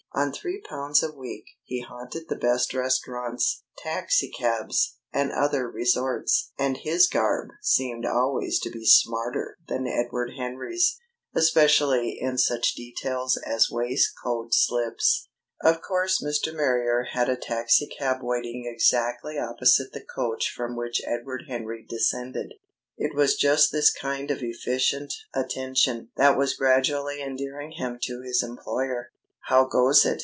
[0.13, 6.75] On three pounds a week he haunted the best restaurants, taxicabs, and other resorts, and
[6.75, 10.99] his garb seemed always to be smarter than Edward Henry's,
[11.33, 15.29] especially in such details as waistcoat slips.
[15.63, 16.53] Of course Mr.
[16.53, 22.51] Marrier had a taxicab waiting exactly opposite the coach from which Edward Henry descended.
[22.97, 28.43] It was just this kind of efficient attention that was gradually endearing him to his
[28.43, 29.11] employer.
[29.45, 30.19] "How goes it?"